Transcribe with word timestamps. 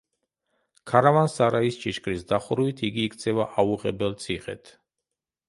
ქარავან-სარაის 0.91 1.77
ჭიშკრის 1.83 2.25
დახურვით 2.33 2.83
იგი 2.89 3.07
იქცევა 3.11 3.47
აუღებელ 3.65 4.19
ციხედ. 4.27 4.75